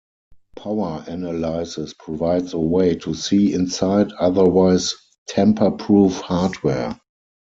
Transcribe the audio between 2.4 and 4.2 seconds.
a way to "see inside"